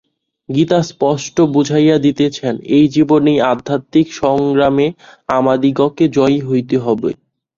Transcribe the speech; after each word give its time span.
গীতা 0.49 0.79
স্পষ্ট 0.83 1.35
বুঝাইয়া 1.53 1.97
দিতেছেন, 1.97 2.53
এই 2.75 2.85
জীবনেই 2.87 3.39
আধ্যাত্মিক 3.51 4.07
সংগ্রামে 4.13 4.87
আমাদিগকে 5.29 6.05
জয়ী 6.17 6.39
হইতে 6.41 6.75
হইবে। 6.77 7.09